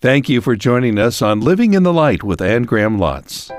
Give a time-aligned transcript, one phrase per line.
[0.00, 3.50] Thank you for joining us on Living in the Light with Anne Graham Lotz.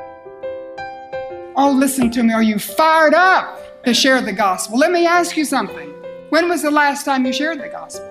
[1.58, 2.32] Oh, listen to me.
[2.32, 4.78] Are you fired up to share the gospel?
[4.78, 5.90] Let me ask you something.
[6.30, 8.08] When was the last time you shared the gospel?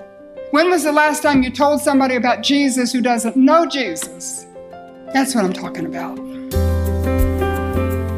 [0.50, 4.44] When was the last time you told somebody about Jesus who doesn't know Jesus?
[5.14, 6.16] That's what I'm talking about.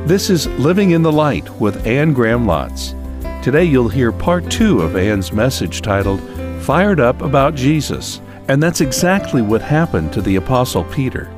[0.08, 2.96] This is Living in the Light with Anne Graham Lotz.
[3.45, 6.20] Today you'll hear part two of Anne's message titled
[6.64, 8.20] Fired Up About Jesus.
[8.50, 11.32] And that's exactly what happened to the Apostle Peter.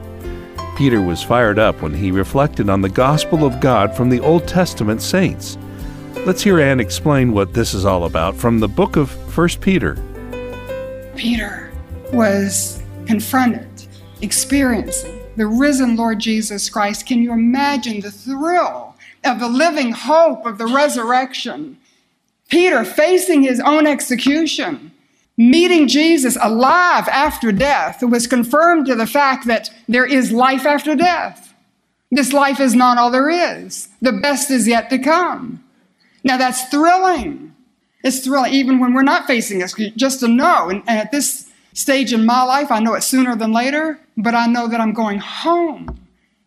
[0.78, 4.48] Peter was fired up when he reflected on the gospel of God from the Old
[4.48, 5.58] Testament saints.
[6.24, 9.98] Let's hear Anne explain what this is all about from the book of 1 Peter.
[11.14, 11.70] Peter
[12.14, 13.68] was confronted,
[14.22, 17.04] experiencing the risen Lord Jesus Christ.
[17.04, 21.76] Can you imagine the thrill of the living hope of the resurrection?
[22.48, 24.92] Peter facing his own execution
[25.36, 30.94] meeting Jesus alive after death was confirmed to the fact that there is life after
[30.94, 31.54] death.
[32.10, 33.88] This life is not all there is.
[34.02, 35.64] The best is yet to come.
[36.22, 37.54] Now that's thrilling.
[38.04, 40.68] It's thrilling even when we're not facing this, just to know.
[40.68, 44.34] And, and at this stage in my life, I know it sooner than later, but
[44.34, 45.98] I know that I'm going home,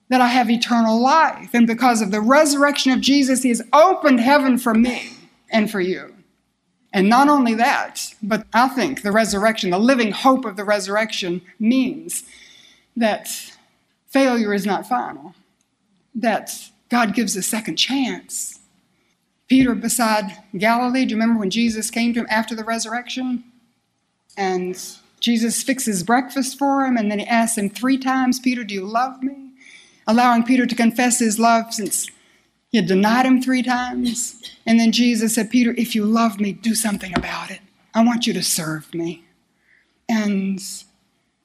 [0.09, 1.50] that I have eternal life.
[1.54, 5.09] And because of the resurrection of Jesus, He has opened heaven for me
[5.50, 6.15] and for you.
[6.96, 11.42] And not only that, but I think the resurrection, the living hope of the resurrection,
[11.60, 12.24] means
[12.96, 13.28] that
[14.08, 15.36] failure is not final,
[16.16, 18.60] that God gives a second chance.
[19.50, 23.44] Peter beside Galilee, do you remember when Jesus came to him after the resurrection?
[24.38, 24.82] And
[25.20, 28.86] Jesus fixes breakfast for him, and then he asks him three times, Peter, do you
[28.86, 29.50] love me?
[30.08, 32.08] Allowing Peter to confess his love since
[32.76, 34.42] had denied him three times.
[34.66, 37.59] And then Jesus said, Peter, if you love me, do something about it.
[37.94, 39.23] I want you to serve me.
[40.09, 40.59] And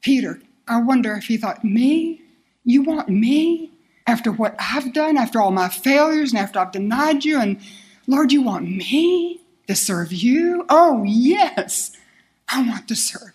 [0.01, 2.21] Peter, I wonder if he thought, Me?
[2.63, 3.71] You want me?
[4.07, 7.59] After what I've done, after all my failures, and after I've denied you, and
[8.07, 10.65] Lord, you want me to serve you?
[10.69, 11.91] Oh, yes,
[12.49, 13.33] I want to serve.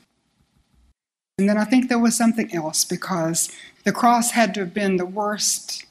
[1.39, 3.51] And then I think there was something else because
[3.85, 5.86] the cross had to have been the worst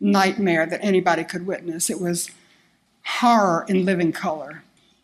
[0.00, 1.90] nightmare that anybody could witness.
[1.90, 2.30] It was
[3.04, 4.62] horror in living color.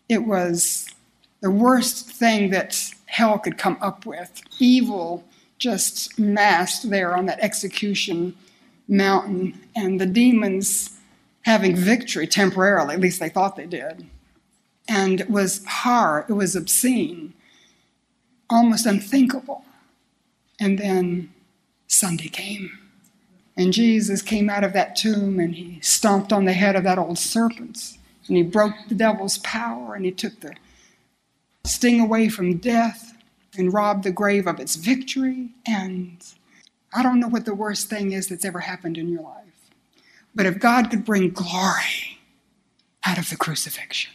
[0.08, 0.88] It was
[1.41, 4.42] the worst thing that hell could come up with.
[4.58, 5.25] Evil
[5.58, 8.34] just massed there on that execution
[8.88, 10.91] mountain, and the demons
[11.42, 14.06] having victory temporarily, at least they thought they did.
[14.88, 17.34] And it was horror, it was obscene,
[18.50, 19.64] almost unthinkable.
[20.60, 21.32] And then
[21.86, 22.78] Sunday came.
[23.62, 26.98] And Jesus came out of that tomb and he stomped on the head of that
[26.98, 27.96] old serpent.
[28.26, 30.54] And he broke the devil's power and he took the
[31.64, 33.16] sting away from death
[33.56, 35.50] and robbed the grave of its victory.
[35.64, 36.24] And
[36.92, 39.70] I don't know what the worst thing is that's ever happened in your life.
[40.34, 42.18] But if God could bring glory
[43.04, 44.12] out of the crucifixion,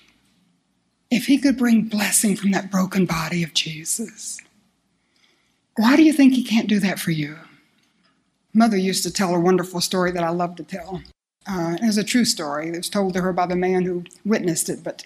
[1.10, 4.42] if he could bring blessing from that broken body of Jesus,
[5.78, 7.38] why do you think he can't do that for you?
[8.58, 11.02] Mother used to tell a wonderful story that I love to tell.
[11.48, 12.70] Uh, it was a true story.
[12.70, 14.84] It was told to her by the man who witnessed it.
[14.84, 15.04] But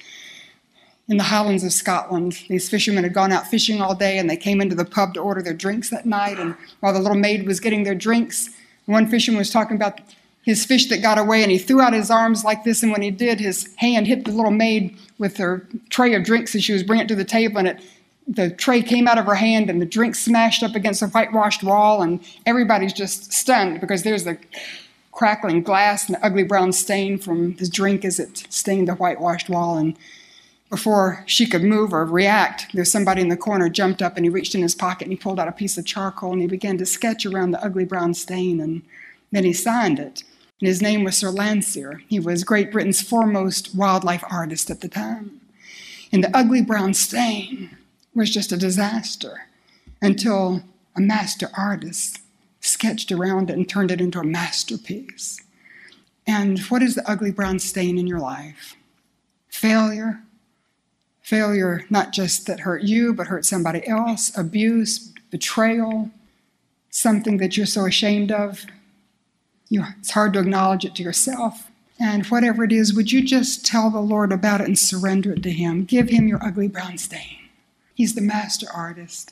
[1.08, 4.38] in the Highlands of Scotland, these fishermen had gone out fishing all day and they
[4.38, 6.40] came into the pub to order their drinks that night.
[6.40, 8.50] And while the little maid was getting their drinks,
[8.86, 10.00] one fisherman was talking about
[10.44, 12.82] his fish that got away and he threw out his arms like this.
[12.82, 16.56] And when he did, his hand hit the little maid with her tray of drinks
[16.56, 17.84] as she was bringing it to the table and it
[18.28, 21.64] the tray came out of her hand and the drink smashed up against the whitewashed
[21.64, 24.38] wall, and everybody's just stunned because there's the
[25.12, 29.50] crackling glass and the ugly brown stain from the drink as it stained the whitewashed
[29.50, 29.78] wall.
[29.78, 29.98] And
[30.70, 34.30] before she could move or react, there's somebody in the corner jumped up and he
[34.30, 36.78] reached in his pocket and he pulled out a piece of charcoal and he began
[36.78, 38.82] to sketch around the ugly brown stain and
[39.32, 40.24] then he signed it.
[40.62, 42.02] And his name was Sir Landseer.
[42.08, 45.42] He was Great Britain's foremost wildlife artist at the time.
[46.14, 47.78] And the ugly brown stain
[48.14, 49.44] was just a disaster
[50.02, 50.64] until
[50.96, 52.20] a master artist
[52.60, 55.42] sketched around it and turned it into a masterpiece.
[56.28, 58.76] And what is the ugly brown stain in your life?
[59.50, 60.22] Failure.
[61.22, 66.10] Failure, not just that hurt you, but hurt somebody else, abuse, betrayal,
[66.90, 68.66] something that you're so ashamed of.
[69.70, 71.72] You, it's hard to acknowledge it to yourself.
[72.00, 75.44] And whatever it is, would you just tell the Lord about it and surrender it
[75.44, 75.86] to Him?
[75.86, 77.41] Give Him your ugly brown stain.
[78.02, 79.30] He's the master artist,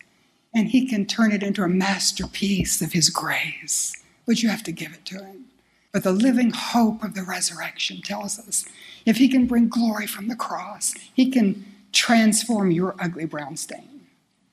[0.53, 3.99] and he can turn it into a masterpiece of his grace.
[4.27, 5.45] But you have to give it to him.
[5.91, 8.65] But the living hope of the resurrection tells us
[9.07, 14.01] if he can bring glory from the cross, he can transform your ugly brown stain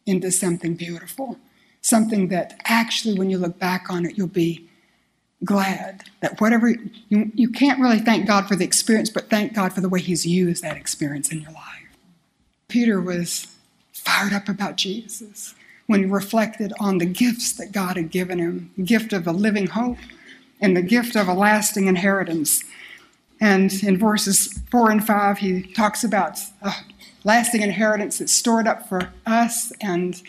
[0.06, 1.38] into something beautiful,
[1.82, 4.66] something that actually, when you look back on it, you'll be
[5.44, 6.70] glad that whatever
[7.10, 10.00] you, you can't really thank God for the experience, but thank God for the way
[10.00, 11.98] He's used that experience in your life.
[12.68, 13.48] Peter was
[14.06, 15.54] fired up about Jesus
[15.86, 19.32] when he reflected on the gifts that God had given him the gift of a
[19.32, 19.98] living hope
[20.60, 22.64] and the gift of a lasting inheritance.
[23.40, 26.72] And in verses 4 and 5, he talks about a
[27.24, 29.72] lasting inheritance that's stored up for us.
[29.82, 30.20] And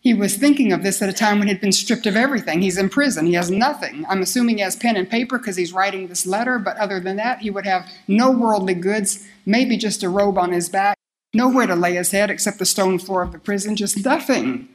[0.00, 2.60] he was thinking of this at a time when he'd been stripped of everything.
[2.60, 4.04] He's in prison, he has nothing.
[4.08, 7.16] I'm assuming he has pen and paper because he's writing this letter, but other than
[7.16, 10.95] that, he would have no worldly goods, maybe just a robe on his back,
[11.36, 14.68] nowhere to lay his head except the stone floor of the prison, just nothing.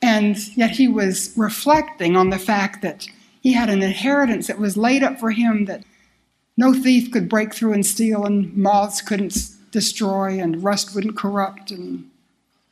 [0.00, 3.08] And yet he was reflecting on the fact that
[3.40, 5.82] he had an inheritance that was laid up for him that
[6.56, 11.70] no thief could break through and steal, and moths couldn't destroy, and rust wouldn't corrupt,
[11.70, 12.10] and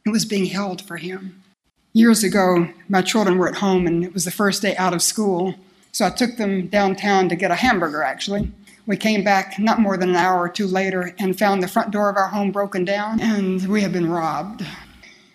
[0.05, 1.43] it was being held for him.
[1.93, 5.03] Years ago, my children were at home, and it was the first day out of
[5.03, 5.55] school,
[5.93, 8.53] so I took them downtown to get a hamburger, actually.
[8.87, 11.91] We came back not more than an hour or two later and found the front
[11.91, 14.65] door of our home broken down, and we had been robbed.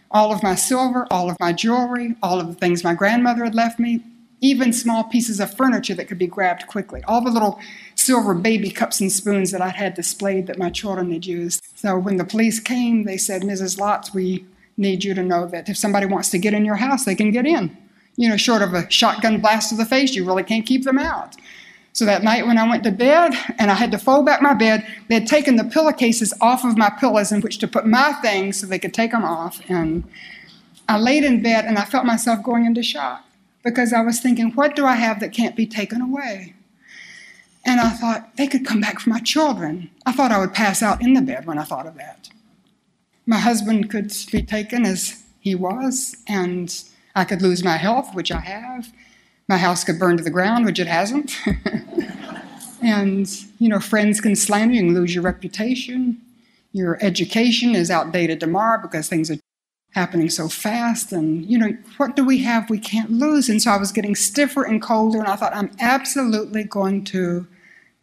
[0.09, 3.53] All of my silver, all of my jewelry, all of the things my grandmother had
[3.53, 4.03] left me,
[4.39, 7.59] even small pieces of furniture that could be grabbed quickly, all the little
[7.95, 11.61] silver baby cups and spoons that I'd had displayed that my children had used.
[11.75, 13.77] So when the police came, they said, Mrs.
[13.77, 14.45] Lotz, we
[14.77, 17.31] need you to know that if somebody wants to get in your house, they can
[17.31, 17.77] get in.
[18.15, 20.97] You know, short of a shotgun blast to the face, you really can't keep them
[20.97, 21.35] out.
[21.93, 24.53] So that night when I went to bed and I had to fold back my
[24.53, 28.13] bed, they had taken the pillowcases off of my pillows in which to put my
[28.21, 29.61] things so they could take them off.
[29.69, 30.05] And
[30.87, 33.25] I laid in bed and I felt myself going into shock
[33.63, 36.55] because I was thinking, what do I have that can't be taken away?
[37.65, 39.91] And I thought, they could come back for my children.
[40.05, 42.29] I thought I would pass out in the bed when I thought of that.
[43.25, 46.73] My husband could be taken as he was, and
[47.15, 48.91] I could lose my health, which I have.
[49.51, 51.35] My house could burn to the ground, which it hasn't.
[52.81, 56.21] and, you know, friends can slander you and lose your reputation.
[56.71, 59.35] Your education is outdated tomorrow because things are
[59.93, 61.11] happening so fast.
[61.11, 63.49] And, you know, what do we have we can't lose?
[63.49, 67.45] And so I was getting stiffer and colder, and I thought, I'm absolutely going to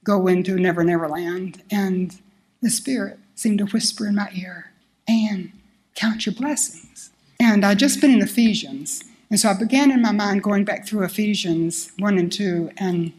[0.05, 1.63] go into Never Never Land.
[1.71, 2.15] And
[2.61, 4.71] the Spirit seemed to whisper in my ear,
[5.09, 5.55] Anne,
[5.95, 7.09] count your blessings.
[7.41, 9.03] And I'd just been in Ephesians.
[9.31, 13.13] And so I began in my mind going back through Ephesians 1 and 2 and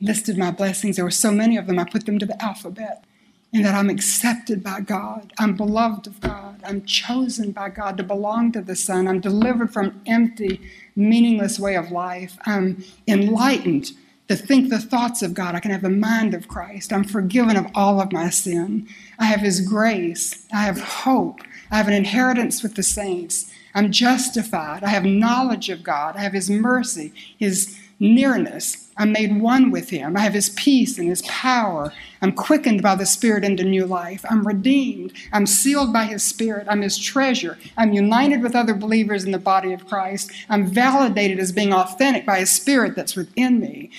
[0.00, 0.96] listed my blessings.
[0.96, 3.04] There were so many of them, I put them to the alphabet
[3.52, 5.32] and that I'm accepted by God.
[5.38, 6.60] I'm beloved of God.
[6.64, 9.08] I'm chosen by God to belong to the Son.
[9.08, 10.60] I'm delivered from empty,
[10.94, 12.38] meaningless way of life.
[12.46, 13.92] I'm enlightened
[14.28, 15.56] to think the thoughts of God.
[15.56, 16.92] I can have the mind of Christ.
[16.92, 18.86] I'm forgiven of all of my sin.
[19.18, 20.46] I have His grace.
[20.52, 21.40] I have hope.
[21.72, 23.52] I have an inheritance with the saints.
[23.74, 24.84] I'm justified.
[24.84, 26.16] I have knowledge of God.
[26.16, 28.88] I have His mercy, His nearness.
[28.96, 30.16] I'm made one with him.
[30.16, 31.92] I have his peace and his power.
[32.20, 34.24] I'm quickened by the Spirit into new life.
[34.28, 35.12] I'm redeemed.
[35.32, 36.66] I'm sealed by his Spirit.
[36.68, 37.58] I'm his treasure.
[37.76, 40.30] I'm united with other believers in the body of Christ.
[40.48, 43.90] I'm validated as being authentic by his Spirit that's within me.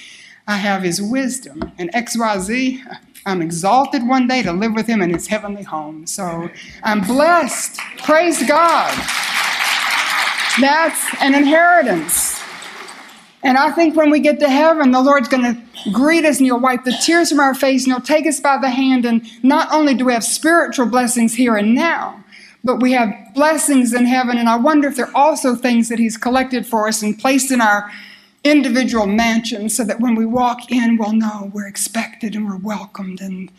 [0.47, 1.71] I have his wisdom.
[1.77, 2.83] And XYZ,
[3.25, 6.07] I'm exalted one day to live with him in his heavenly home.
[6.07, 6.50] So
[6.83, 7.79] I'm blessed.
[8.03, 8.91] Praise God.
[10.59, 12.42] That's an inheritance.
[13.44, 16.46] And I think when we get to heaven, the Lord's going to greet us and
[16.46, 19.05] He'll wipe the tears from our face and He'll take us by the hand.
[19.05, 22.24] And not only do we have spiritual blessings here and now,
[22.63, 24.38] but we have blessings in heaven.
[24.38, 27.51] And I wonder if there are also things that He's collected for us and placed
[27.51, 27.91] in our
[28.43, 33.22] individual mansions so that when we walk in, we'll know we're expected and we're welcomed
[33.22, 33.51] and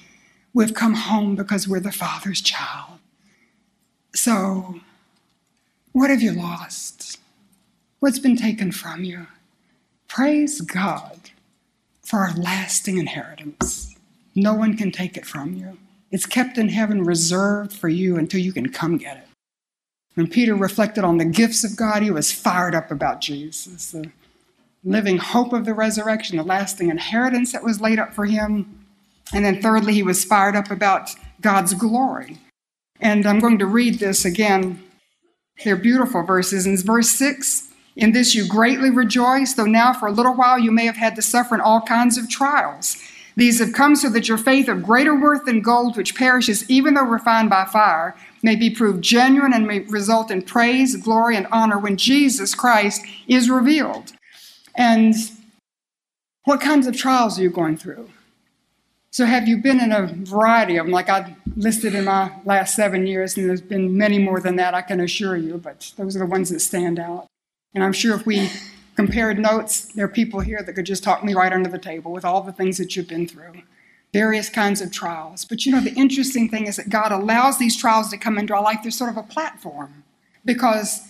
[0.55, 2.99] we've come home because we're the Father's child.
[4.15, 4.81] So,
[5.93, 7.19] what have you lost?
[8.01, 9.27] What's been taken from you?
[10.09, 11.31] Praise God
[12.03, 13.95] for our lasting inheritance.
[14.35, 15.79] No one can take it from you.
[16.11, 19.29] It's kept in heaven reserved for you until you can come get it.
[20.15, 24.11] When Peter reflected on the gifts of God, he was fired up about Jesus, the
[24.85, 28.85] living hope of the resurrection, the lasting inheritance that was laid up for him.
[29.33, 32.37] And then, thirdly, he was fired up about God's glory.
[33.01, 34.83] And I'm going to read this again.
[35.65, 36.67] They're beautiful verses.
[36.67, 40.71] In verse 6, in this you greatly rejoice, though now for a little while you
[40.71, 42.97] may have had to suffer in all kinds of trials.
[43.37, 46.95] These have come so that your faith of greater worth than gold, which perishes even
[46.95, 51.47] though refined by fire, may be proved genuine and may result in praise, glory, and
[51.51, 54.13] honor when Jesus Christ is revealed.
[54.75, 55.15] And
[56.45, 58.11] what kinds of trials are you going through?
[59.13, 62.75] So, have you been in a variety of them, like I listed in my last
[62.75, 66.17] seven years, and there's been many more than that, I can assure you, but those
[66.17, 67.27] are the ones that stand out.
[67.75, 68.49] And I'm sure if we
[68.97, 72.11] compared notes, there are people here that could just talk me right under the table
[72.11, 73.53] with all the things that you've been through,
[74.15, 75.45] various kinds of trials.
[75.45, 78.55] But you know, the interesting thing is that God allows these trials to come into
[78.55, 78.79] our life.
[78.81, 80.05] They're sort of a platform
[80.47, 81.07] because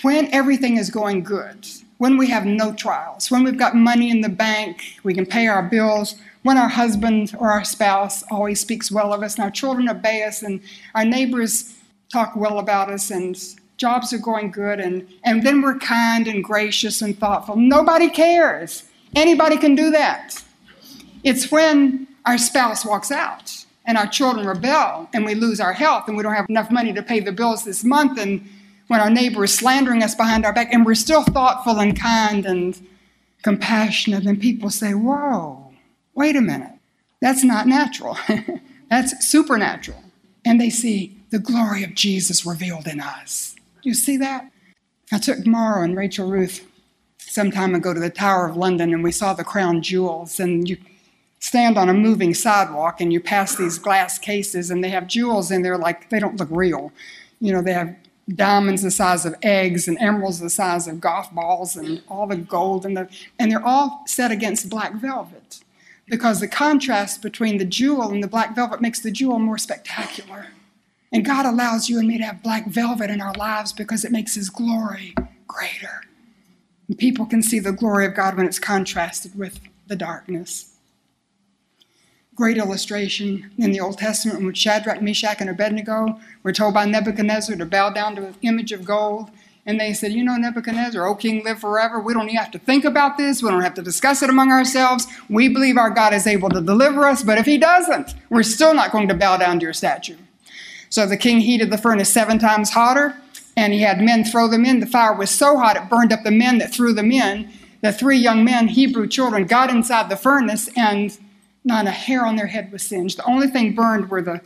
[0.00, 4.22] when everything is going good, when we have no trials, when we've got money in
[4.22, 8.90] the bank, we can pay our bills, when our husband or our spouse always speaks
[8.90, 10.60] well of us, and our children obey us, and
[10.94, 11.74] our neighbors
[12.12, 13.36] talk well about us, and
[13.76, 17.56] jobs are going good, and, and then we're kind and gracious and thoughtful.
[17.56, 18.84] Nobody cares.
[19.14, 20.42] Anybody can do that.
[21.24, 26.04] It's when our spouse walks out and our children rebel and we lose our health
[26.06, 28.46] and we don't have enough money to pay the bills this month and
[28.88, 32.46] when our neighbor is slandering us behind our back and we're still thoughtful and kind
[32.46, 32.86] and
[33.42, 35.59] compassionate and people say, Whoa,
[36.14, 36.72] wait a minute,
[37.20, 38.18] that's not natural.
[38.90, 40.02] that's supernatural.
[40.44, 43.54] And they see the glory of Jesus revealed in us.
[43.82, 44.50] Do you see that?
[45.12, 46.66] I took Morrow and Rachel Ruth
[47.18, 50.40] some time ago to the Tower of London and we saw the crown jewels.
[50.40, 50.76] And you
[51.38, 55.50] stand on a moving sidewalk and you pass these glass cases and they have jewels
[55.50, 56.92] in there like they don't look real.
[57.40, 57.94] You know, they have
[58.34, 62.36] diamonds the size of eggs and emeralds the size of golf balls and all the
[62.36, 65.60] gold and the and they're all set against black velvet
[66.10, 70.48] because the contrast between the jewel and the black velvet makes the jewel more spectacular.
[71.12, 74.12] And God allows you and me to have black velvet in our lives because it
[74.12, 75.14] makes His glory
[75.46, 76.02] greater.
[76.88, 80.76] And people can see the glory of God when it's contrasted with the darkness.
[82.34, 87.56] Great illustration in the Old Testament when Shadrach, Meshach, and Abednego were told by Nebuchadnezzar
[87.56, 89.30] to bow down to an image of gold.
[89.70, 92.00] And they said, You know, Nebuchadnezzar, O king, live forever.
[92.00, 93.40] We don't have to think about this.
[93.40, 95.06] We don't have to discuss it among ourselves.
[95.28, 98.74] We believe our God is able to deliver us, but if he doesn't, we're still
[98.74, 100.16] not going to bow down to your statue.
[100.88, 103.14] So the king heated the furnace seven times hotter,
[103.56, 104.80] and he had men throw them in.
[104.80, 107.48] The fire was so hot it burned up the men that threw them in.
[107.80, 111.16] The three young men, Hebrew children, got inside the furnace, and
[111.64, 113.18] not a hair on their head was singed.
[113.18, 114.40] The only thing burned were the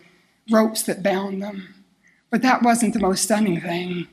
[0.50, 1.74] ropes that bound them.
[2.28, 4.06] But that wasn't the most stunning thing.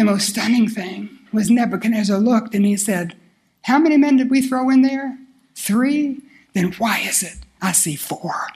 [0.00, 3.18] The most stunning thing was Nebuchadnezzar looked and he said,
[3.64, 5.18] How many men did we throw in there?
[5.54, 6.22] Three?
[6.54, 8.46] Then why is it I see four?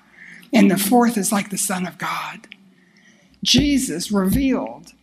[0.55, 2.49] And the fourth is like the Son of God.
[3.43, 4.95] Jesus revealed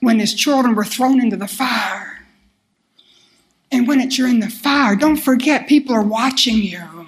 [0.00, 2.26] when his children were thrown into the fire.
[3.70, 7.06] And when it's you're in the fire, don't forget people are watching you.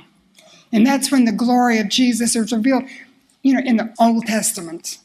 [0.72, 2.84] And that's when the glory of Jesus is revealed.
[3.42, 4.98] You know, in the Old Testament,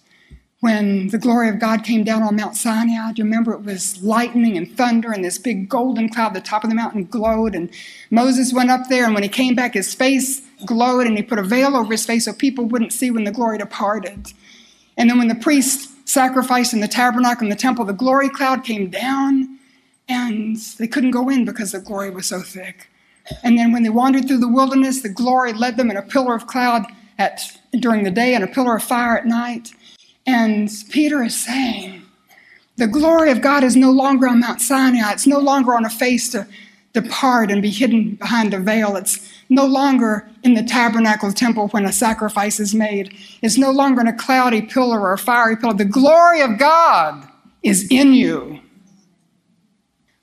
[0.62, 3.12] when the glory of God came down on Mount Sinai.
[3.12, 6.63] Do you remember it was lightning and thunder and this big golden cloud, the top
[6.63, 7.56] of the mountain glowed.
[7.56, 7.70] And
[8.12, 11.39] Moses went up there, and when he came back, his face glowed, and he put
[11.39, 14.34] a veil over his face so people wouldn't see when the glory departed.
[14.98, 18.63] And then when the priests sacrificed in the tabernacle in the temple, the glory cloud
[18.63, 19.58] came down,
[20.08, 22.88] and they couldn't go in because the glory was so thick.
[23.44, 26.36] And then when they wandered through the wilderness, the glory led them in a pillar
[26.36, 26.86] of cloud
[27.18, 29.72] at, during the day and a pillar of fire at night.
[30.25, 32.04] And Peter is saying,
[32.78, 35.12] the glory of God is no longer on Mount Sinai.
[35.12, 36.48] It's no longer on a face to
[36.94, 38.96] depart and be hidden behind a veil.
[38.96, 43.16] It's no longer in the tabernacle temple when a sacrifice is made.
[43.42, 45.74] It's no longer in a cloudy pillar or a fiery pillar.
[45.74, 47.28] The glory of God
[47.63, 48.60] is in you.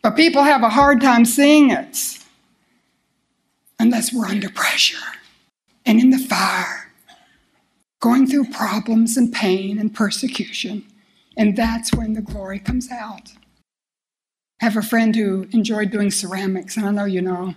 [0.02, 1.96] But people have a hard time seeing it
[3.78, 4.96] unless we're under pressure
[5.86, 6.77] and in the fire
[8.00, 10.84] going through problems and pain and persecution.
[11.36, 13.32] And that's when the glory comes out.
[14.60, 17.54] I have a friend who enjoyed doing ceramics, and I know you know.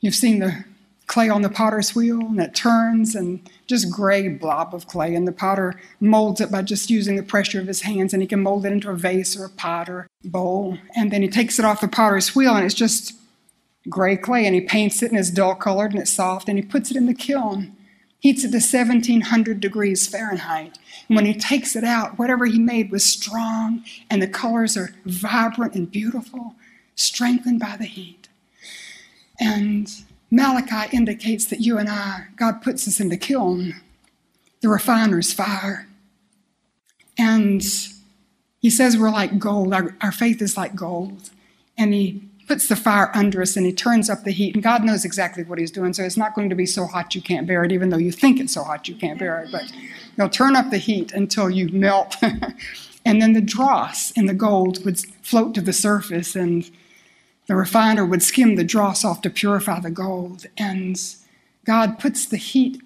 [0.00, 0.64] You've seen the
[1.06, 5.28] clay on the potter's wheel, and it turns, and just gray blob of clay, and
[5.28, 8.42] the potter molds it by just using the pressure of his hands, and he can
[8.42, 10.78] mold it into a vase or a pot or bowl.
[10.96, 13.12] And then he takes it off the potter's wheel, and it's just
[13.88, 16.64] gray clay, and he paints it, and it's dull colored, and it's soft, and he
[16.64, 17.76] puts it in the kiln
[18.22, 20.78] heats it to 1700 degrees Fahrenheit.
[21.08, 24.94] And when he takes it out, whatever he made was strong, and the colors are
[25.04, 26.54] vibrant and beautiful,
[26.94, 28.28] strengthened by the heat.
[29.40, 29.90] And
[30.30, 33.74] Malachi indicates that you and I, God puts us in the kiln,
[34.60, 35.88] the refiner's fire.
[37.18, 37.60] And
[38.60, 41.30] he says we're like gold, our, our faith is like gold.
[41.76, 44.54] And he puts the fire under us and he turns up the heat.
[44.54, 45.94] And God knows exactly what he's doing.
[45.94, 48.12] So it's not going to be so hot you can't bear it, even though you
[48.12, 49.48] think it's so hot you can't bear it.
[49.50, 49.72] But
[50.16, 52.16] he'll turn up the heat until you melt.
[53.06, 56.70] and then the dross and the gold would float to the surface and
[57.46, 60.44] the refiner would skim the dross off to purify the gold.
[60.58, 61.00] And
[61.64, 62.82] God puts the heat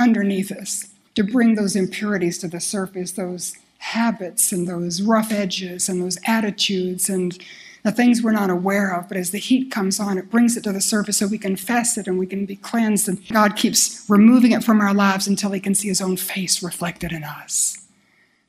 [0.00, 5.88] underneath us to bring those impurities to the surface, those habits and those rough edges
[5.88, 7.38] and those attitudes and
[7.86, 10.64] the things we're not aware of, but as the heat comes on, it brings it
[10.64, 13.08] to the surface so we confess it and we can be cleansed.
[13.08, 16.64] And God keeps removing it from our lives until He can see His own face
[16.64, 17.78] reflected in us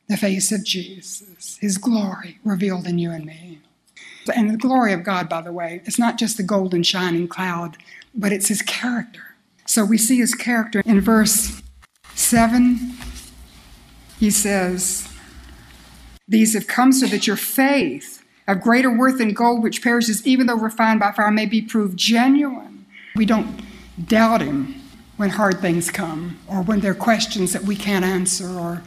[0.08, 3.60] the face of Jesus, His glory revealed in you and me.
[4.36, 7.78] And the glory of God, by the way, it's not just the golden shining cloud,
[8.16, 9.36] but it's His character.
[9.68, 11.62] So we see His character in verse
[12.16, 12.94] 7.
[14.20, 15.08] He says,
[16.28, 18.17] These have come so that your faith,
[18.48, 21.98] of greater worth than gold which perishes even though refined by fire may be proved
[21.98, 22.86] genuine.
[23.16, 23.62] We don't
[24.08, 24.82] doubt him
[25.18, 28.84] when hard things come or when there are questions that we can't answer or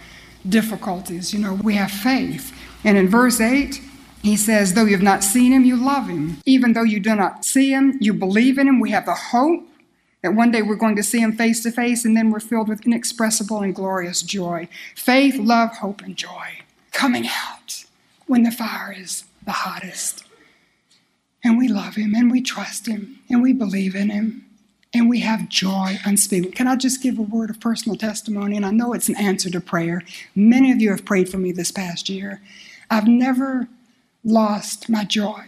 [0.48, 1.34] difficulties.
[1.34, 2.56] You know, we have faith.
[2.84, 3.80] And in verse 8,
[4.22, 6.38] he says, Though you have not seen him, you love him.
[6.46, 8.80] Even though you do not see him, you believe in him.
[8.80, 9.66] We have the hope
[10.22, 12.68] that one day we're going to see him face to face, and then we're filled
[12.68, 14.68] with inexpressible and glorious joy.
[14.94, 16.60] Faith, love, hope, and joy
[16.92, 17.84] coming out
[18.26, 20.22] when the fire is the hottest.
[21.42, 24.46] And we love him and we trust him and we believe in him
[24.94, 26.54] and we have joy unspeakable.
[26.54, 28.56] Can I just give a word of personal testimony?
[28.56, 30.04] And I know it's an answer to prayer.
[30.36, 32.40] Many of you have prayed for me this past year.
[32.90, 33.66] I've never
[34.22, 35.42] lost my joy.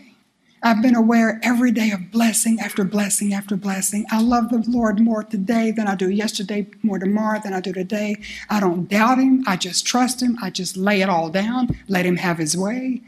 [0.64, 4.04] I've been aware every day of blessing after blessing after blessing.
[4.10, 7.72] I love the Lord more today than I do yesterday, more tomorrow than I do
[7.72, 8.16] today.
[8.50, 9.44] I don't doubt Him.
[9.46, 10.38] I just trust Him.
[10.42, 13.02] I just lay it all down, let Him have His way.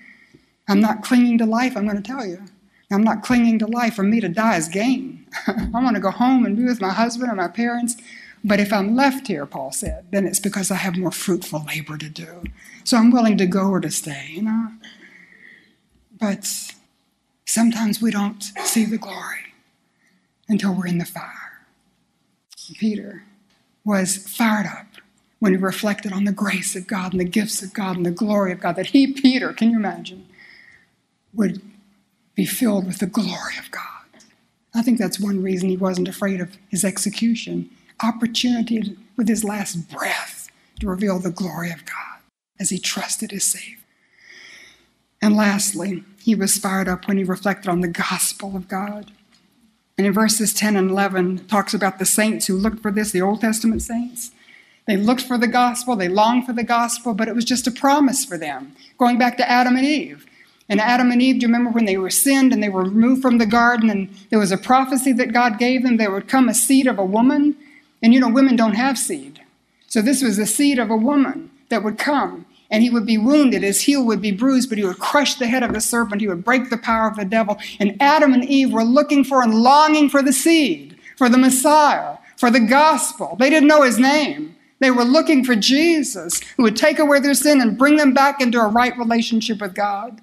[0.68, 2.42] I'm not clinging to life, I'm going to tell you.
[2.90, 3.94] I'm not clinging to life.
[3.94, 5.26] For me to die is gain.
[5.46, 7.96] I want to go home and be with my husband and my parents.
[8.44, 11.96] But if I'm left here, Paul said, then it's because I have more fruitful labor
[11.96, 12.44] to do.
[12.84, 14.68] So I'm willing to go or to stay, you know?
[16.20, 16.46] But
[17.46, 19.54] sometimes we don't see the glory
[20.48, 21.62] until we're in the fire.
[22.78, 23.24] Peter
[23.84, 24.86] was fired up
[25.38, 28.10] when he reflected on the grace of God and the gifts of God and the
[28.10, 30.26] glory of God that he, Peter, can you imagine?
[31.34, 31.60] Would
[32.34, 33.82] be filled with the glory of God.
[34.74, 37.70] I think that's one reason he wasn't afraid of his execution.
[38.02, 40.48] Opportunity with his last breath
[40.80, 42.20] to reveal the glory of God
[42.58, 43.78] as he trusted his Savior.
[45.22, 49.12] And lastly, he was fired up when he reflected on the gospel of God.
[49.96, 53.22] And in verses 10 and 11, talks about the saints who looked for this, the
[53.22, 54.32] Old Testament saints.
[54.86, 57.70] They looked for the gospel, they longed for the gospel, but it was just a
[57.70, 58.74] promise for them.
[58.98, 60.26] Going back to Adam and Eve,
[60.68, 63.22] and Adam and Eve, do you remember when they were sinned and they were removed
[63.22, 65.98] from the garden and there was a prophecy that God gave them?
[65.98, 67.56] There would come a seed of a woman.
[68.02, 69.42] And you know, women don't have seed.
[69.88, 73.18] So this was the seed of a woman that would come and he would be
[73.18, 76.20] wounded, his heel would be bruised, but he would crush the head of the serpent,
[76.20, 77.56] he would break the power of the devil.
[77.78, 82.16] And Adam and Eve were looking for and longing for the seed, for the Messiah,
[82.36, 83.36] for the gospel.
[83.38, 84.56] They didn't know his name.
[84.80, 88.40] They were looking for Jesus, who would take away their sin and bring them back
[88.40, 90.20] into a right relationship with God.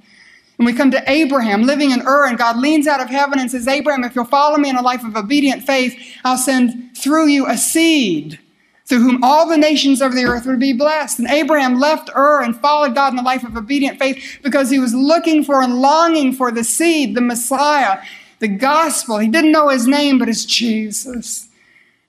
[0.61, 3.49] And we come to Abraham living in Ur, and God leans out of heaven and
[3.49, 7.29] says, Abraham, if you'll follow me in a life of obedient faith, I'll send through
[7.29, 8.37] you a seed
[8.85, 11.17] through whom all the nations of the earth would be blessed.
[11.17, 14.77] And Abraham left Ur and followed God in a life of obedient faith because he
[14.77, 17.99] was looking for and longing for the seed, the Messiah,
[18.37, 19.17] the gospel.
[19.17, 21.47] He didn't know his name, but it's Jesus.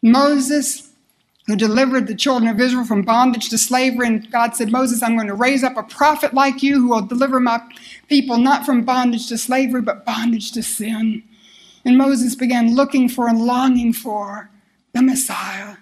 [0.02, 0.92] Moses
[1.46, 4.06] who delivered the children of Israel from bondage to slavery.
[4.06, 7.02] And God said, Moses, I'm going to raise up a prophet like you who will
[7.02, 7.60] deliver my
[8.12, 11.22] people not from bondage to slavery, but bondage to sin.
[11.82, 14.50] And Moses began looking for and longing for
[14.92, 15.76] the Messiah,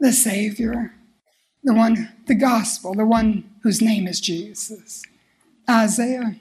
[0.00, 0.92] the Savior,
[1.62, 5.04] the one, the gospel, the one whose name is Jesus.
[5.70, 6.34] Isaiah,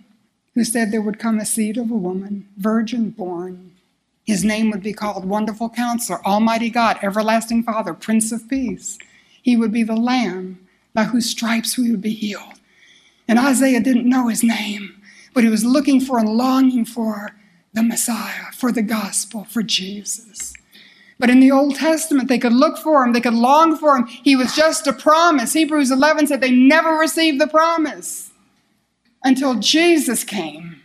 [0.56, 3.76] who said there would come a seed of a woman, virgin born,
[4.24, 8.98] his name would be called Wonderful Counselor, Almighty God, Everlasting Father, Prince of Peace.
[9.44, 12.60] He would be the Lamb by whose stripes we would be healed.
[13.28, 15.00] And Isaiah didn't know his name,
[15.34, 17.32] but he was looking for and longing for
[17.74, 20.54] the Messiah, for the gospel, for Jesus.
[21.20, 24.08] But in the Old Testament, they could look for him, they could long for him.
[24.08, 25.54] He was just a promise.
[25.54, 28.32] Hebrews 11 said they never received the promise
[29.24, 30.82] until Jesus came.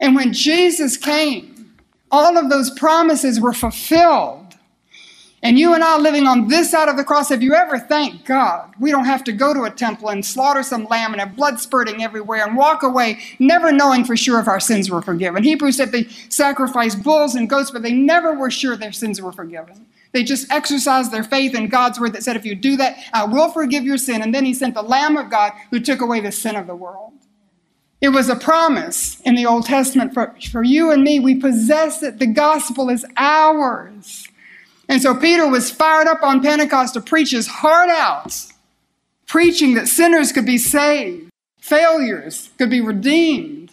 [0.00, 1.74] And when Jesus came,
[2.10, 4.45] all of those promises were fulfilled.
[5.46, 8.24] And you and I living on this side of the cross, have you ever thanked
[8.24, 8.74] God?
[8.80, 11.60] We don't have to go to a temple and slaughter some lamb and have blood
[11.60, 15.44] spurting everywhere and walk away, never knowing for sure if our sins were forgiven.
[15.44, 19.30] Hebrews said they sacrificed bulls and goats, but they never were sure their sins were
[19.30, 19.86] forgiven.
[20.10, 23.24] They just exercised their faith in God's word that said, if you do that, I
[23.24, 24.22] will forgive your sin.
[24.22, 26.74] And then he sent the Lamb of God who took away the sin of the
[26.74, 27.12] world.
[28.00, 31.20] It was a promise in the Old Testament for, for you and me.
[31.20, 32.18] We possess it.
[32.18, 34.26] The gospel is ours.
[34.88, 38.32] And so Peter was fired up on Pentecost to preach his heart out,
[39.26, 43.70] preaching that sinners could be saved, failures could be redeemed,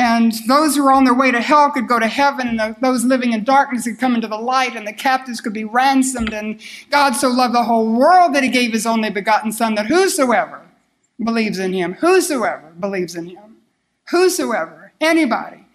[0.00, 3.04] And those who were on their way to hell could go to heaven, and those
[3.04, 6.32] living in darkness could come into the light, and the captives could be ransomed.
[6.32, 6.58] And
[6.90, 10.62] God so loved the whole world that he gave his only begotten Son, that whosoever
[11.22, 13.56] believes in him, whosoever believes in him,
[14.10, 15.66] whosoever, anybody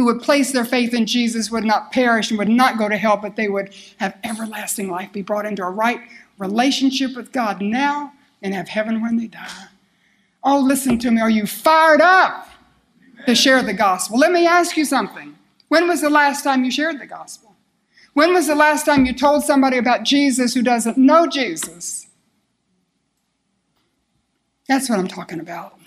[0.00, 2.96] who would place their faith in Jesus would not perish and would not go to
[2.96, 6.00] hell, but they would have everlasting life, be brought into a right
[6.38, 9.66] relationship with God now, and have heaven when they die.
[10.42, 11.20] Oh, listen to me.
[11.20, 12.48] Are you fired up?
[13.26, 14.18] to share the gospel.
[14.18, 15.36] Let me ask you something.
[15.68, 17.54] When was the last time you shared the gospel?
[18.14, 22.06] When was the last time you told somebody about Jesus who doesn't know Jesus?
[24.66, 25.78] That's what I'm talking about.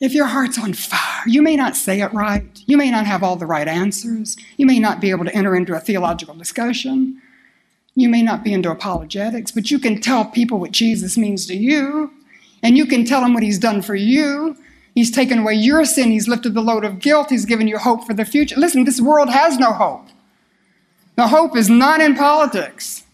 [0.00, 2.62] If your heart's on fire, you may not say it right.
[2.66, 4.36] You may not have all the right answers.
[4.56, 7.20] You may not be able to enter into a theological discussion.
[7.94, 11.54] You may not be into apologetics, but you can tell people what Jesus means to
[11.54, 12.12] you,
[12.62, 14.56] and you can tell them what he's done for you,
[14.94, 16.10] He's taken away your sin.
[16.10, 17.30] He's lifted the load of guilt.
[17.30, 18.56] He's given you hope for the future.
[18.58, 20.08] Listen, this world has no hope.
[21.16, 23.04] The hope is not in politics.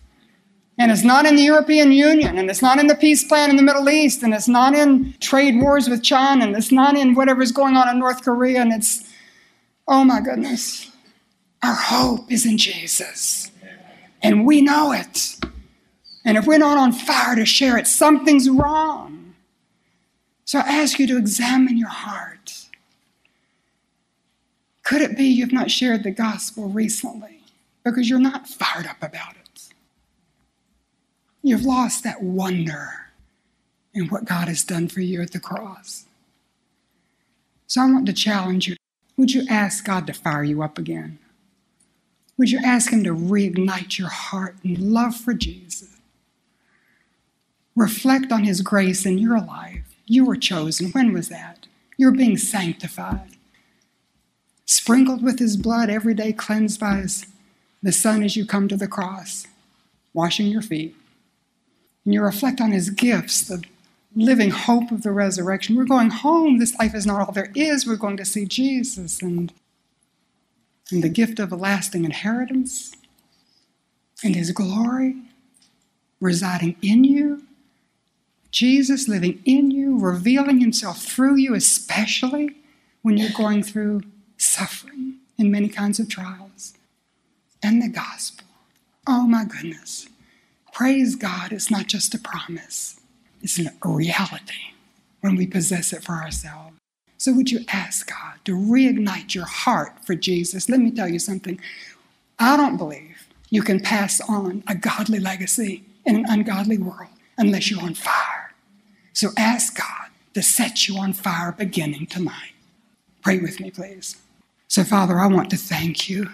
[0.78, 3.56] And it's not in the European Union, and it's not in the peace plan in
[3.56, 7.14] the Middle East, and it's not in trade wars with China, and it's not in
[7.14, 9.02] whatever's going on in North Korea, and it's,
[9.88, 10.90] oh my goodness.
[11.62, 13.50] Our hope is in Jesus.
[14.22, 15.36] And we know it.
[16.24, 19.34] And if we're not on fire to share it, something's wrong.
[20.44, 22.66] So I ask you to examine your heart.
[24.82, 27.40] Could it be you've not shared the gospel recently
[27.82, 29.35] because you're not fired up about it?
[31.46, 33.06] You've lost that wonder
[33.94, 36.06] in what God has done for you at the cross.
[37.68, 38.74] So I want to challenge you.
[39.16, 41.20] Would you ask God to fire you up again?
[42.36, 45.96] Would you ask Him to reignite your heart and love for Jesus?
[47.76, 50.90] Reflect on His grace in your life you were chosen.
[50.90, 51.68] When was that?
[51.96, 53.36] You're being sanctified.
[54.64, 57.26] Sprinkled with his blood every day, cleansed by his,
[57.84, 59.46] the sun as you come to the cross,
[60.12, 60.96] washing your feet.
[62.06, 63.62] And you reflect on his gifts, the
[64.14, 65.76] living hope of the resurrection.
[65.76, 66.58] We're going home.
[66.58, 67.86] This life is not all there is.
[67.86, 69.52] We're going to see Jesus and,
[70.90, 72.92] and the gift of a lasting inheritance
[74.24, 75.16] and his glory
[76.18, 77.42] residing in you
[78.56, 82.56] Jesus living in you, revealing himself through you, especially
[83.02, 84.00] when you're going through
[84.38, 86.72] suffering in many kinds of trials.
[87.62, 88.46] And the gospel.
[89.06, 90.08] Oh my goodness.
[90.76, 93.00] Praise God, it's not just a promise,
[93.40, 94.74] it's a reality
[95.22, 96.76] when we possess it for ourselves.
[97.16, 100.68] So, would you ask God to reignite your heart for Jesus?
[100.68, 101.58] Let me tell you something.
[102.38, 107.08] I don't believe you can pass on a godly legacy in an ungodly world
[107.38, 108.52] unless you're on fire.
[109.14, 112.52] So ask God to set you on fire beginning tonight.
[113.22, 114.16] Pray with me, please.
[114.68, 116.28] So, Father, I want to thank you.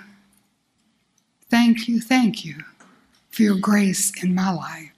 [1.48, 2.64] Thank you, thank you
[3.32, 4.92] for your grace in my life,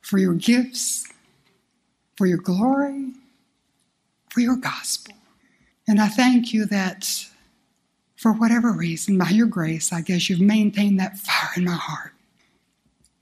[0.00, 1.06] for your gifts,
[2.16, 3.12] for your glory,
[4.30, 5.14] for your gospel.
[5.86, 7.26] And I thank you that
[8.16, 12.12] for whatever reason, by your grace, I guess you've maintained that fire in my heart.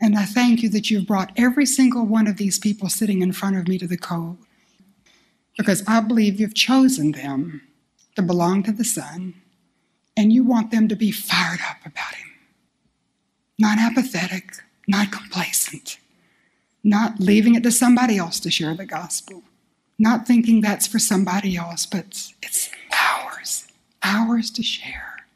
[0.01, 3.33] And I thank you that you've brought every single one of these people sitting in
[3.33, 4.37] front of me to the cove
[5.57, 7.63] because I believe you've chosen them
[8.15, 9.35] to belong to the Son
[10.17, 12.36] and you want them to be fired up about Him.
[13.59, 14.53] Not apathetic,
[14.87, 15.99] not complacent,
[16.85, 19.43] not leaving it to somebody else to share the gospel,
[19.99, 23.67] not thinking that's for somebody else, but it's ours,
[24.03, 25.27] ours to share.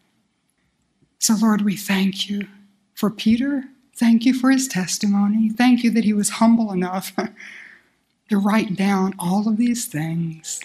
[1.18, 2.46] So, Lord, we thank you
[2.94, 3.64] for Peter
[4.00, 5.50] Thank you for his testimony.
[5.50, 7.14] Thank you that he was humble enough
[8.30, 10.59] to write down all of these things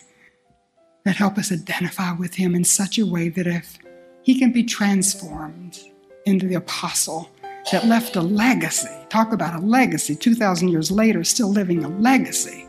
[1.03, 3.77] that help us identify with him in such a way that if
[4.23, 5.81] he can be transformed
[6.25, 7.29] into the apostle
[7.71, 12.65] that left a legacy, talk about a legacy, 2,000 years later, still living a legacy.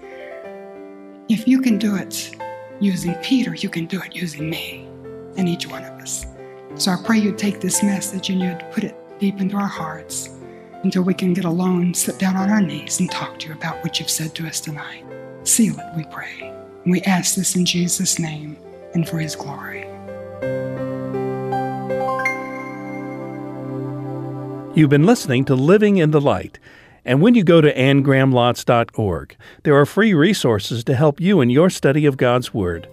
[1.28, 2.34] If you can do it
[2.80, 4.86] using Peter, you can do it using me
[5.36, 6.26] and each one of us.
[6.76, 10.30] So I pray you'd take this message and you'd put it deep into our hearts
[10.82, 13.82] until we can get alone, sit down on our knees, and talk to you about
[13.82, 15.04] what you've said to us tonight.
[15.44, 16.54] Seal it, we pray.
[16.84, 18.56] We ask this in Jesus' name
[18.94, 19.86] and for his glory.
[24.76, 26.58] You've been listening to Living in the Light.
[27.02, 31.70] And when you go to anngrahamlotz.org, there are free resources to help you in your
[31.70, 32.86] study of God's Word.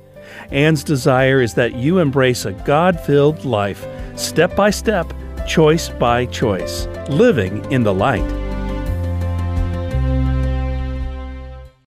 [0.50, 5.14] Anne's desire is that you embrace a God filled life, step by step
[5.46, 8.43] choice by choice, living in the light.